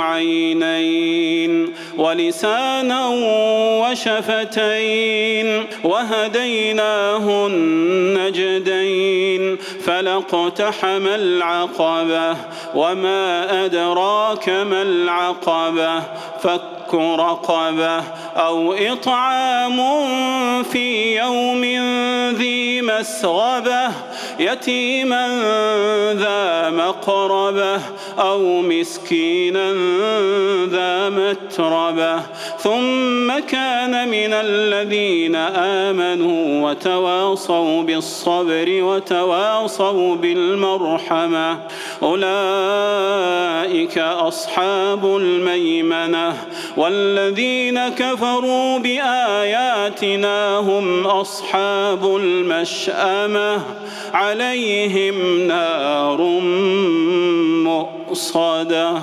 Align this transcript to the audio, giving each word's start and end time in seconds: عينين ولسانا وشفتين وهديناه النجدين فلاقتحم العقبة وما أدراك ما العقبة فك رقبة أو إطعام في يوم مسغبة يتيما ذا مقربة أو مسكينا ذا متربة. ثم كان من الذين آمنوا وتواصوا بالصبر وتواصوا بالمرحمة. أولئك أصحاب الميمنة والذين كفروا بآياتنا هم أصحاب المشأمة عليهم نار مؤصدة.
عينين 0.00 1.72
ولسانا 1.98 3.06
وشفتين 3.82 5.66
وهديناه 5.84 7.46
النجدين 7.46 9.56
فلاقتحم 9.56 11.06
العقبة 11.06 12.36
وما 12.74 13.64
أدراك 13.64 14.48
ما 14.48 14.82
العقبة 14.82 16.00
فك 16.42 16.94
رقبة 16.94 17.98
أو 18.36 18.72
إطعام 18.72 19.76
في 20.62 21.16
يوم 21.18 21.64
مسغبة 23.00 23.90
يتيما 24.38 25.26
ذا 26.12 26.70
مقربة 26.70 27.80
أو 28.18 28.62
مسكينا 28.62 29.72
ذا 30.66 31.08
متربة. 31.08 32.20
ثم 32.58 33.38
كان 33.48 34.08
من 34.08 34.32
الذين 34.32 35.36
آمنوا 35.86 36.70
وتواصوا 36.70 37.82
بالصبر 37.82 38.68
وتواصوا 38.68 40.16
بالمرحمة. 40.16 41.58
أولئك 42.02 43.98
أصحاب 43.98 45.16
الميمنة 45.16 46.36
والذين 46.76 47.88
كفروا 47.88 48.78
بآياتنا 48.78 49.69
هم 50.60 51.06
أصحاب 51.06 52.16
المشأمة 52.16 53.62
عليهم 54.14 55.40
نار 55.48 56.20
مؤصدة. 57.64 59.02